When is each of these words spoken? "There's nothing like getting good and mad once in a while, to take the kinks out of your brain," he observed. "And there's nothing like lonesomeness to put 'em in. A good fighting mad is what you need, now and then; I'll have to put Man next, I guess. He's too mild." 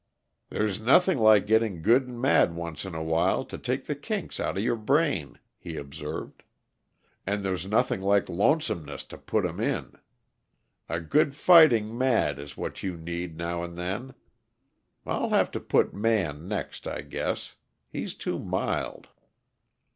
"There's 0.49 0.79
nothing 0.81 1.19
like 1.19 1.45
getting 1.45 1.83
good 1.83 2.07
and 2.07 2.19
mad 2.19 2.55
once 2.55 2.85
in 2.85 2.95
a 2.95 3.03
while, 3.03 3.45
to 3.45 3.55
take 3.55 3.85
the 3.85 3.93
kinks 3.93 4.39
out 4.39 4.57
of 4.57 4.63
your 4.63 4.75
brain," 4.75 5.37
he 5.59 5.75
observed. 5.77 6.41
"And 7.27 7.43
there's 7.43 7.67
nothing 7.67 8.01
like 8.01 8.27
lonesomeness 8.27 9.03
to 9.09 9.19
put 9.19 9.45
'em 9.45 9.59
in. 9.59 9.93
A 10.89 10.99
good 10.99 11.35
fighting 11.35 11.95
mad 11.95 12.39
is 12.39 12.57
what 12.57 12.81
you 12.81 12.97
need, 12.97 13.37
now 13.37 13.61
and 13.63 13.77
then; 13.77 14.15
I'll 15.05 15.29
have 15.29 15.51
to 15.51 15.59
put 15.59 15.93
Man 15.93 16.47
next, 16.47 16.87
I 16.87 17.01
guess. 17.01 17.53
He's 17.87 18.15
too 18.15 18.39
mild." 18.39 19.07